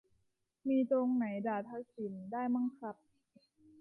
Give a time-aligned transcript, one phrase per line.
[0.67, 2.95] มีตรงไหนด่าทักษิณได้มั่งครับ